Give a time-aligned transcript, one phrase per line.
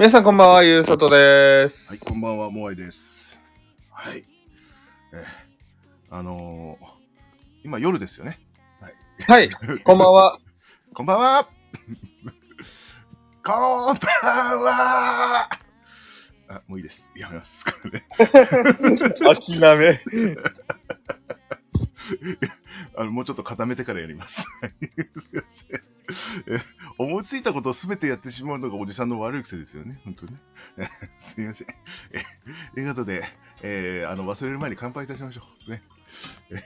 [0.00, 1.88] 皆さんこんばんは、ゆうさとです。
[1.90, 2.98] はい、こんばんは、モアイです。
[3.90, 4.24] はい。
[5.12, 8.40] えーあのー、今夜ですよね。
[9.28, 9.50] はい、
[9.84, 10.38] こんばんは。
[10.94, 11.50] こんばんは。
[13.44, 15.50] こんばんは。
[16.48, 17.04] あ、もういいです。
[17.14, 17.50] やめます。
[17.66, 18.06] これね
[19.20, 20.00] 諦め。
[22.96, 24.42] あのもうちょっと固めてからやります。
[26.48, 26.58] え
[27.00, 30.38] 思いついたことをすべてやってしまうのがおじさんの悪い癖ですよね、本当にね。
[30.76, 30.84] え
[31.34, 31.66] すみません。
[32.12, 32.24] え
[32.74, 33.24] ということで、
[33.62, 35.70] えーあの忘れる前に乾杯いたしましょう。
[35.70, 35.82] ね。
[36.50, 36.62] え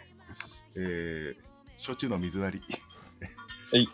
[0.77, 2.75] えー焼酎の水割り。
[3.73, 3.89] はいい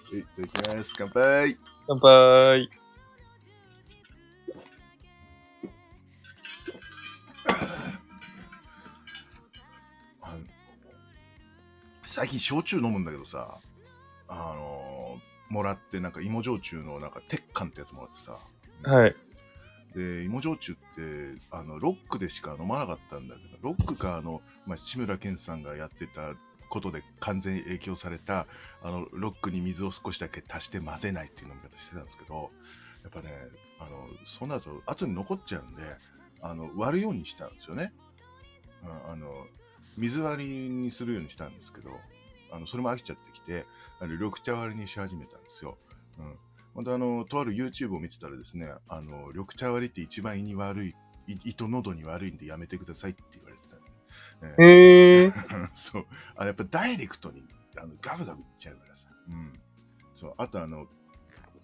[0.53, 0.93] ただきます。
[0.97, 1.59] 乾杯。
[1.87, 2.70] 乾杯。
[12.15, 13.70] 最近焼酎飲むんだけどさ、あのー
[15.51, 19.17] もらって、なんか芋焼酎のなんか鉄缶ってやつもらってさ、はい。
[19.95, 26.34] で、芋焼酎って、あの、ロックでしか飲まなかったんだけど、ロックか、あの、まあ、志村けんさんがやってた
[26.70, 28.47] ことで完全に影響された、
[28.83, 32.51] あの、ロックに水を少しだけ足して混ぜないっていう飲み方してたんですけど、
[33.03, 33.31] やっぱね、
[33.81, 34.07] あの、
[34.39, 35.83] そうなると後に残っちゃうんで、
[36.41, 37.92] あの、割るようにしたんですよね。
[38.85, 39.47] うんあの、
[39.98, 41.91] 水割りにするようにしたんですけど、
[42.53, 43.67] あの、それも飽きちゃってきて、
[44.01, 45.79] あの緑茶割りにし始めたんですよ。
[46.19, 46.39] うん。
[46.75, 50.95] またあの、とある YouTube を見てたらですね、あの、緑茶割りって一番胃に悪い、
[51.27, 53.83] い胃と喉に悪いんでやめてくださいって言われてたね。
[54.59, 55.29] えへえ。
[55.29, 56.07] ー そう。
[56.37, 57.42] あやっぱダイレクトに
[57.77, 59.07] あのガブガブいっちゃうからさ。
[59.29, 59.53] うん。
[60.17, 60.35] そう。
[60.39, 60.87] あとあの、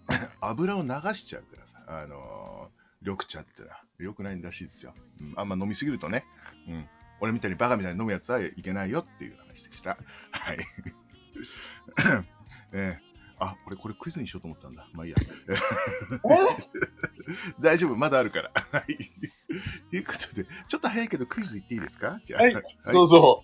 [0.41, 4.93] 油を流しちゃうからさ、あのー緑茶ってのは良くないらしいですよ。
[5.21, 5.33] うん。
[5.37, 6.25] あんま飲みすぎるとね、
[6.67, 6.89] うん。
[7.19, 9.97] 俺みたいにバカみたいに飲むやつはいけないよっていう話でした。
[10.31, 10.57] はい。
[12.73, 13.07] えー
[13.39, 14.87] あ、俺これクイズにしようと思ったんだ。
[14.93, 15.17] まあいいや。
[17.61, 18.51] 大丈夫、まだあるから。
[18.71, 18.97] はい。
[19.91, 22.19] ということで、ちょっと早いけどクイズ言っていいですか？
[22.25, 22.41] じゃあ。
[22.41, 23.43] はいはいどうぞ。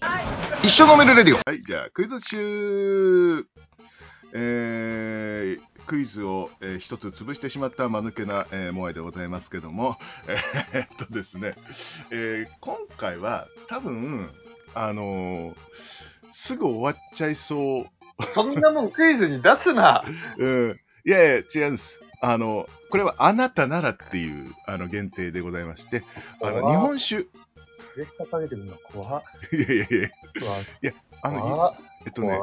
[0.64, 1.42] 一生飲めるレディオ。
[1.46, 3.48] はい、じゃあ、クイズ中。
[4.34, 9.98] えー、クイズを、えー一つ潰してしまった間抜けな、えー、モアイでございますけども、
[10.74, 11.56] えーっとですね、
[12.12, 14.30] えー今回は多分、
[14.74, 15.56] あのー
[16.34, 17.86] すぐ終わっちゃいそう。
[18.34, 20.04] そんなもんクイズに出すな。
[20.38, 22.00] うん、いやいや、違うんです。
[22.22, 26.04] あの、これはあなたならっていうあの限定でございまして、
[26.42, 27.30] あの日本酒、プ
[27.98, 29.24] レッシャーかけてくるの怖っ。
[29.54, 30.12] いやいやい
[30.82, 31.76] や、あの。
[32.06, 32.38] えっとね。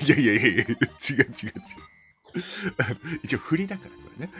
[0.00, 1.52] いやいやいやいや、違う違う違う。
[3.22, 4.32] 一応振りだから、これね。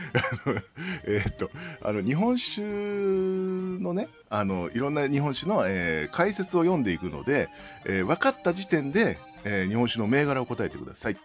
[1.05, 1.51] えーっと、
[1.83, 7.49] あの、日本酒のね、あの、いろんな日本酒の、えー解説を読んでいくので、
[7.87, 11.17] えー分かった時点で、えー日本酒の銘柄を答えてください。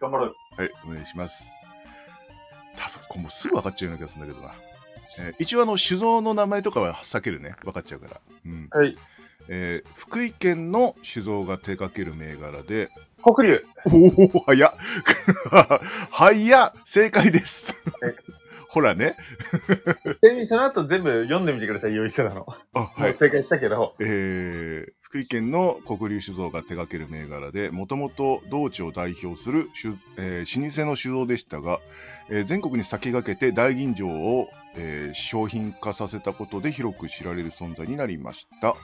[0.00, 0.34] 頑張る。
[0.56, 1.34] はい、お願いします。
[2.76, 4.54] 多分、これもうすぐ分かっちゃうような気がするんだけどな。
[5.18, 7.54] えー一応、あの、酒造の名前とかは避けるね。
[7.62, 8.20] 分かっちゃうから。
[8.44, 8.68] うん。
[8.70, 8.96] はい。
[9.48, 12.90] えー福井県の酒造が手掛ける銘柄で、
[13.34, 13.64] 黒龍。
[13.86, 14.74] おお、早っ。
[16.10, 16.72] 早っ。
[16.84, 17.66] 正解です
[18.00, 18.14] はい。
[18.68, 19.16] ほらね。
[20.20, 22.46] ちなみにその後全部読んでみてください、用意したの。
[22.74, 23.12] あ、もはい。
[23.12, 23.94] う正解したけど。
[24.00, 31.78] えー福井県の黒龍酒造が手掛ける銘柄で、もともと道地を代表する酒、えー老舗の酒造でしたが、
[32.28, 38.74] えー全国に先駆けて大吟醸を、えー商品化させたことで広く知られる存在になりました。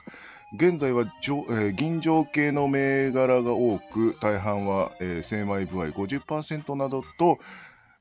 [0.55, 7.39] 現在はじょ、えー吟醸系の銘柄が多く、大半は、えー精米部合50%などと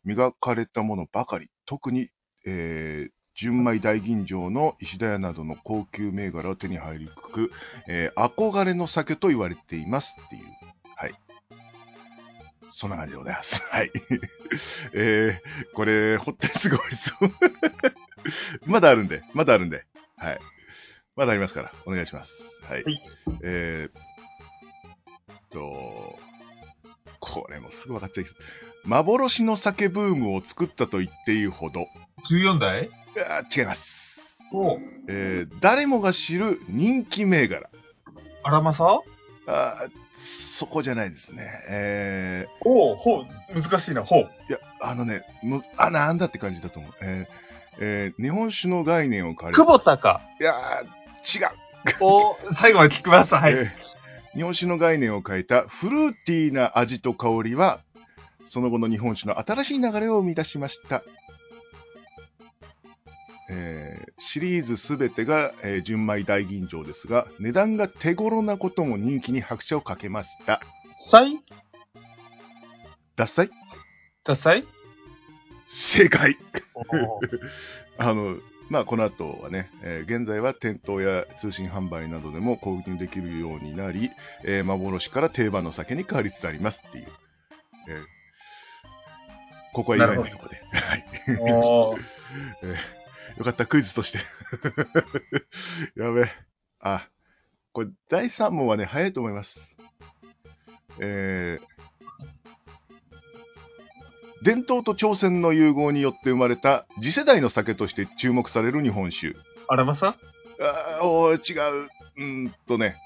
[0.04, 1.48] 磨かれたものばかり。
[1.66, 2.10] 特に、
[2.46, 7.52] えー純米大吟醸の石田屋などの高級銘柄を手に入りにくく、
[7.88, 10.42] えー憧れの酒と言われていますっていう。
[10.96, 11.14] はい。
[12.74, 13.54] そんな感じでございます。
[13.70, 13.90] はい。
[14.92, 16.80] えー、これ、ほってすごい
[17.18, 17.32] そう。
[18.70, 19.84] まだあるんで、まだあるんで。
[20.16, 20.38] はい。
[21.16, 22.30] まだありますから、お願いします。
[22.68, 22.84] はい。
[22.84, 23.02] はい
[23.42, 26.16] えー、と、
[27.20, 28.34] これもすぐ分かっちゃいそう。
[28.84, 31.86] 幻の酒ブームを作ったと言っていいほど、
[32.30, 32.84] 14代？
[32.86, 32.88] い
[33.18, 33.82] やー違います。
[34.54, 34.78] お
[35.08, 37.68] えー誰もが知る人気銘柄。
[38.42, 39.00] あらまさ
[39.46, 39.90] あー
[40.58, 41.64] そこじゃないですね。
[41.68, 43.26] えおう、ほう、
[43.60, 44.30] 難しいな、ほう。
[44.48, 46.92] ーいや、あのね、むあ、なんだって感じだと思う。
[47.02, 47.42] えー
[47.80, 50.20] えー日本酒の概念を変え久保田か。
[50.40, 51.01] いやー
[51.34, 51.48] 違う。
[52.00, 53.34] お最後まで聞きます。
[53.34, 53.52] はい。
[53.52, 53.92] えー
[54.34, 57.80] 日本酒の概念を変えたフルーティーな味と香りは、
[58.48, 61.02] その後の日本酒の新しい流れを生み出しました。
[63.50, 70.62] えーシリーズすべてが、えー純米大吟醸ですが、値段が手頃なことも人気に拍車をかけました。
[71.10, 71.38] さい
[73.16, 73.50] 獺祭
[74.24, 74.64] ダサい
[75.92, 76.38] 正解
[77.98, 78.36] あの、
[78.72, 84.10] まあ、この後はね、えー現在は店頭や通信販売などでも購入できるようになり、
[84.44, 87.08] えー幻から定番の酒に変わりつつありますっていう。
[87.88, 88.04] えー
[89.74, 90.56] ここは意外なところで。
[90.76, 91.04] はい。
[91.40, 92.00] おー
[92.64, 94.18] えーよかった、クイズとして。
[95.96, 96.32] やべえ。
[96.80, 97.08] あ、
[97.72, 99.58] これ、第3問はね、早いと思います。
[100.98, 101.71] えー
[104.42, 109.34] 伝統と挑戦の融合によって生まれた次世代の酒として注目される日本酒。
[109.68, 110.16] あれまさ
[110.60, 111.88] あーおー違う。
[112.16, 112.96] うーんとね、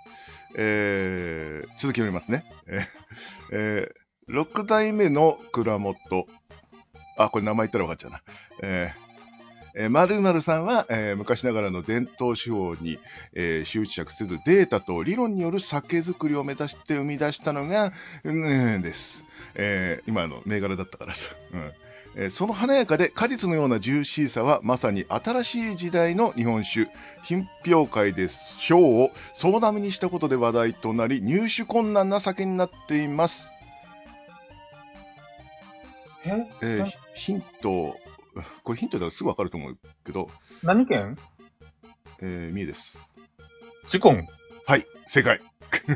[0.56, 2.44] えー続き読みますね。
[2.66, 2.86] えー
[3.52, 6.26] えー6代目の蔵元。
[7.16, 8.22] あ、これ名前言ったら分かっちゃうな。
[8.62, 9.05] えー
[9.78, 12.98] えー、〇〇さんは、えー昔ながらの伝統手法に、
[13.34, 17.92] えー執着せずデータと理論による酒造りを目指して生み出したのが、
[18.24, 18.32] う
[18.78, 19.24] ん、です。
[19.54, 21.20] えー今の銘柄だったからさ。
[21.52, 21.60] うん
[22.18, 26.88] えーその華やかで果実のようなジューシーさはまさに新しい時代の日本酒
[27.24, 28.30] 品評会で
[28.60, 33.34] 賞を総なめにしたことで話題となり入手困難な酒になっています、
[36.24, 36.46] え？
[36.62, 37.94] えーヒヒント
[38.64, 40.30] これヒントだとすぐわかると思うけど、
[40.62, 41.18] 何県？
[42.20, 42.98] えー、三重です。
[43.90, 44.26] チコン。
[44.66, 45.40] はい正解。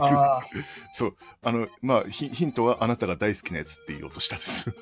[0.01, 0.41] あ
[0.95, 1.17] そう。
[1.43, 4.71] あのまあヒヒントはあなたが大好きなやつって言おうとしたんです。
[4.71, 4.81] こ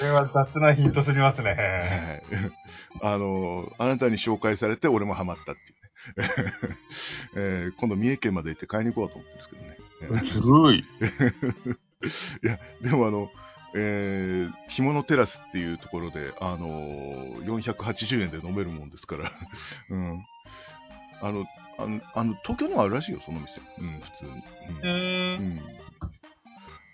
[0.00, 2.22] れは雑なヒントすぎますね。
[2.30, 2.52] はい。
[3.02, 5.78] あのあなたに紹介されて俺もハマったっていう
[6.22, 6.54] ね、
[7.36, 10.78] えー今度三重県まで行って買いに行こうと思ってるんですけどね、すごい。
[10.78, 13.30] いやでもあの
[13.74, 19.32] えー、干物テラスっていうところで、あのー480円で飲めるもんですから、
[19.90, 20.24] うん、
[21.20, 21.46] あの
[21.78, 24.30] あのあの東京にもあるらしいよ、その店、うん、普通に。
[24.30, 24.42] うん
[24.82, 25.60] えー、うん、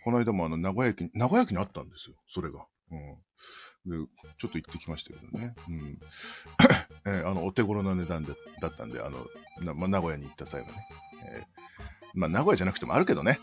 [0.04, 2.66] この間もあの名古屋駅に、名古屋駅にあったんですよ、それが。
[2.90, 5.54] うん、でちょっと行ってきましたけどね。
[5.68, 5.98] うん
[7.06, 9.26] えーあのお手頃な値段でだったんで、あの
[9.60, 10.88] なまあ、名古屋に行った際はね。
[11.26, 11.84] えー
[12.14, 13.40] まあ、名古屋じゃなくてもあるけどね。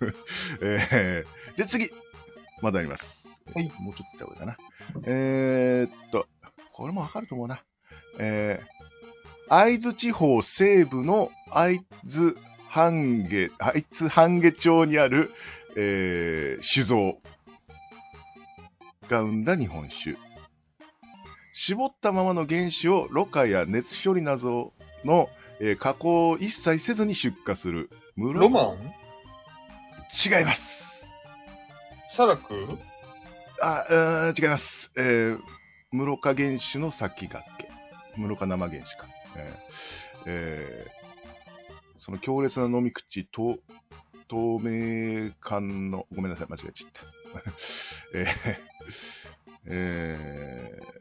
[0.60, 1.90] えー、じゃあ次、
[2.64, 3.04] まだあります。
[3.54, 5.02] はいもうちょっと行った方がいいかな。
[5.06, 6.26] えー、っと、
[6.72, 7.62] これもわかると思うな。
[8.18, 12.36] えー、会津地方西部の会津
[12.68, 15.30] 半下、会津半下町にある、
[15.76, 17.18] えー、酒造
[19.08, 20.16] が生んだ日本酒。
[21.52, 24.72] 絞ったままの原酒をろ過や熱処理など
[25.04, 25.28] の、
[25.60, 27.90] えー加工を一切せずに出荷する。
[28.16, 28.78] 室ロマン？
[30.14, 30.73] 違います。
[32.14, 32.78] シャラク？
[33.60, 34.92] あ、違います。
[34.96, 35.38] えー、
[35.90, 37.68] 室賀原酒の先駆け。
[38.16, 39.08] 室賀生原酒か。
[39.36, 41.04] えーえー
[41.98, 43.56] その強烈な飲み口と、
[44.28, 47.02] 透明感の、ごめんなさい、間違えちゃった。
[48.14, 48.56] えー
[49.66, 50.94] えー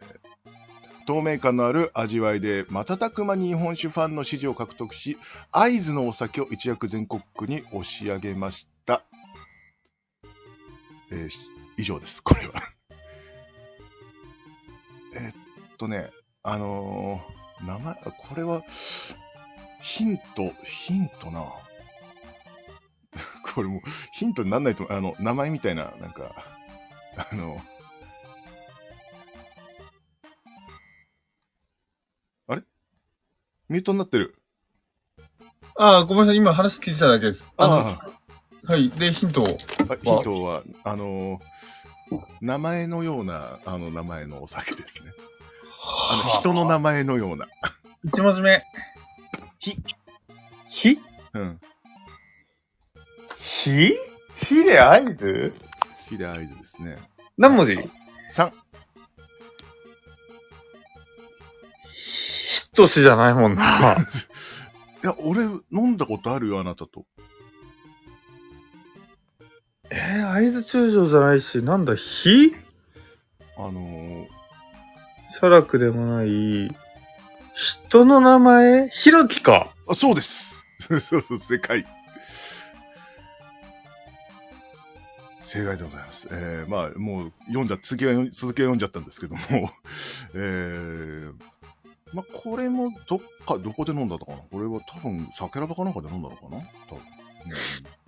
[1.06, 5.18] 透明感のある味わいで瞬く間に日本酒ファンの支持を獲得し、
[5.51, 9.04] 会津のお酒を一躍全国区に押し上げました。
[11.11, 11.38] えーし
[11.77, 12.53] 以上です、これは。
[15.15, 16.09] えっとね、
[16.44, 18.61] あのー名前、これは、
[19.81, 20.51] ヒント、
[20.85, 21.45] ヒントな。
[23.55, 23.81] これもう、
[24.13, 26.33] ヒントにならないと、あの、名前みたいな、なんか、
[27.15, 27.62] あの、
[32.48, 32.63] あれ？
[33.69, 34.36] ミュートになってる。
[35.77, 36.38] ああ、ごめんなさい。
[36.38, 37.45] 今話聞いてただけです。
[37.57, 38.00] あのあ
[38.65, 38.89] はい。
[38.91, 39.48] で、ヒントを。
[39.48, 41.53] あ、ヒントは、あのー
[42.41, 45.12] 名前のような、あの、名前のお酒ですね。
[46.12, 47.48] あの、人の名前のような。
[48.05, 48.63] 一文字目。
[49.60, 49.77] ひ。
[50.70, 51.00] ひ？
[51.34, 51.60] うん。
[53.63, 53.93] ひ？
[54.46, 55.53] ひで合図
[56.10, 56.98] ひで合図ですね。
[57.38, 58.51] 何文字？3。
[62.51, 63.96] ひとしじゃないもんな。
[65.03, 67.05] いや、俺、飲んだことあるよ、あなたと。
[69.95, 72.51] えー、合図中将じゃないし、なんだ、ひ
[73.57, 74.25] あのー、
[75.35, 76.75] シャラクでもない、
[77.53, 78.89] 人の名前？
[78.89, 79.71] ひろきか？
[79.88, 80.51] あ、そうです。
[80.89, 81.85] そうそう、正解。
[85.45, 86.27] 正解でございます。
[86.31, 89.41] えー、まあ、もう、読んじゃ、次は、続きは読んじゃったんですけども、
[90.33, 91.33] えー、
[92.13, 94.38] まあ、これも、どっか、どこで飲んだのかな？
[94.39, 96.57] これは多分、酒ラバかなんかで飲んだのかな？
[96.89, 97.23] 多分。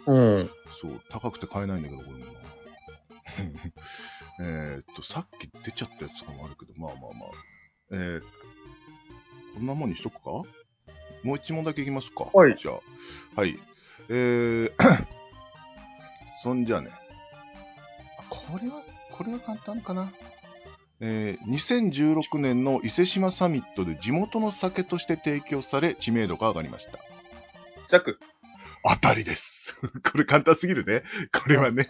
[0.07, 0.49] うんうん。
[0.81, 2.31] そう、高くて買えないんだけど、これもな。
[4.39, 7.29] えーっと、さっき出ちゃったやつとかもあるけど、まあまあまあ。
[7.91, 8.21] えー、
[9.53, 10.31] こんなもんにしとくか？
[11.23, 12.25] もう一問だけいきますか。
[12.33, 13.57] はいじゃあ、はい。
[14.09, 14.71] えー、
[16.43, 16.91] そんじゃあね。
[18.19, 20.11] あこれは、これは簡単かな。
[21.01, 26.99] ええー2016年の伊勢志摩サミットで地元の酒として提供され、知名度が上がりました。
[27.89, 28.19] ザク。
[28.87, 29.43] 当たりです。
[30.11, 31.03] これ簡単すぎるね。
[31.33, 31.89] これはね。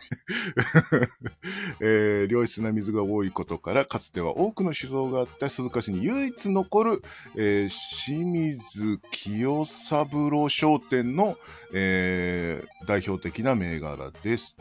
[1.82, 7.02] えー良質な水が多いことから、かつては多くの酒造があった鈴鹿市に唯一残る、
[7.36, 7.70] えー
[8.06, 11.38] 清水清三郎商店の、
[11.74, 14.56] えー代表的な銘柄です。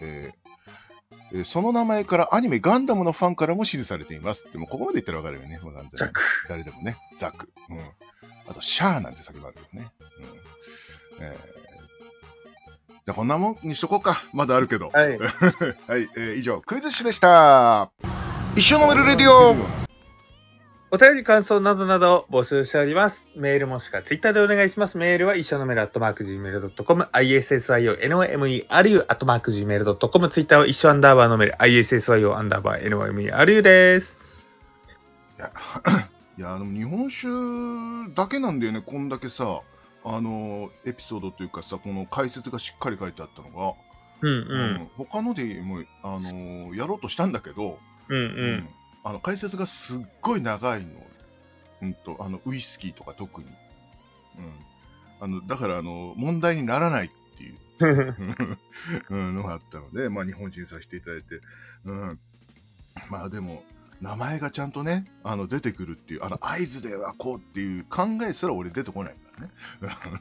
[0.00, 0.36] えー
[1.32, 4.44] えーその名前からアニメガンダムのファンからも支持されています。
[4.52, 5.60] でもここまで言ったらわかるよね。
[5.62, 6.20] もう完全にザク。
[6.48, 6.96] 誰でもね。
[7.20, 7.48] ザク。
[7.68, 7.78] うん。
[8.48, 9.92] あと、シャーなんて叫ばれるよね。
[10.18, 10.26] うん。
[11.20, 11.50] えー
[13.06, 14.24] じゃあこんなもんにしとこうか。
[14.34, 14.90] まだあるけど。
[14.92, 15.18] はい。
[15.18, 15.30] はい、
[16.16, 17.90] えー以上、クイズッシュでした。
[18.56, 19.56] 一生飲めるレディオ
[20.92, 23.24] お便り感想などなど募集しております。
[23.36, 24.98] メールもしくはツイッターでお願いします。
[24.98, 34.16] メールは一緒のメールアットマーク Gmail.com、issyonomeru アットマーク Gmail.com、ツイッターは一緒アンダーバーのメール、issyo アンダーバー nomeru です。
[35.38, 35.52] いや、
[36.38, 39.60] いや、でも日本酒だけなんだよね、こんだけさ、
[40.04, 43.74] あの、エピソードというかさ、この解説がしっかり書いてあったのが、
[44.22, 47.78] うんうん他のでも、あの、やろうとしたんだけど、
[48.08, 48.16] うん。
[48.16, 48.26] うんう
[48.56, 48.68] ん。
[49.02, 50.90] あの解説がすっごい長いの。
[51.82, 53.46] うんと、あの、ウイスキーとか特に。
[53.46, 53.54] うん。
[55.20, 57.58] あの、だから、あの、問題にならないっていう。
[59.08, 61.40] うん、のがあったので、まあ、日本人させていただいて、
[61.86, 62.20] うん。
[63.10, 63.64] まあ、でも、
[64.02, 69.50] 名前がちゃんとね、あの、出てくるっていう、あの、合図ではこうっていう考えすら俺出てこないからね。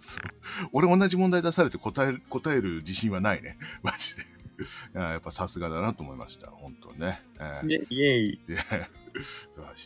[0.73, 3.57] 俺同じ問題出されて答える、答える自信はないね。
[3.83, 4.21] マジで。
[4.21, 6.47] いややっぱさすがだなと思いました。
[6.47, 7.21] 本当にね。
[7.39, 7.85] えー。
[7.89, 8.39] イェイ。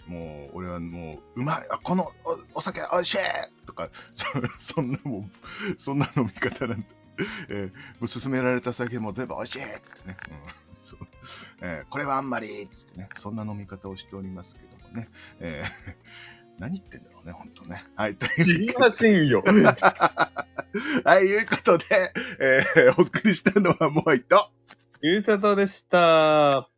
[0.08, 2.12] もう、俺はもう、うまい、あこの
[2.54, 3.18] おお酒おいしい
[3.66, 3.90] とか、
[4.68, 6.90] そ そんなもう、そんな飲み方なんて、
[7.50, 10.18] えー勧められた酒も全部おいしいってね、
[11.62, 11.68] うん。
[11.68, 15.10] えーこれはあんまりってね、そんな飲み方をしておりますけどもね、
[15.40, 15.94] えー
[16.60, 17.84] 何言ってんだろうね、本当ね。
[17.96, 19.44] はい、という知りませんよ。
[21.04, 24.50] はい、いうことで、えーお送りしたのはもう一度。
[25.02, 26.73] ゆうさとでした。